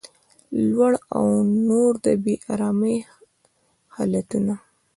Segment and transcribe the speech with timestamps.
[0.69, 1.25] لوډ او
[1.67, 2.97] نور د بې ارامۍ
[3.95, 4.55] حالتونه